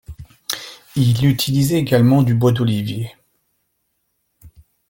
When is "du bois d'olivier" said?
2.23-3.13